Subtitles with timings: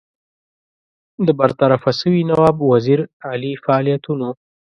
[1.25, 4.29] د برطرفه سوي نواب وزیر علي فعالیتونو.